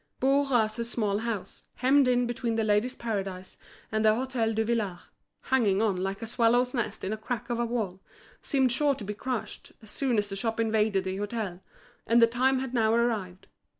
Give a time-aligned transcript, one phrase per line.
[0.19, 3.55] Bourras's small house, hemmed in between The Ladies' Paradise
[3.91, 4.97] and the Hôtel Duvillard,
[5.41, 8.01] hanging on like a swallow's nest in a crack of a wall,
[8.41, 11.61] seemed sure to be crushed, as soon as the shop invaded the hôtel,
[12.07, 13.45] and the time had now arrived.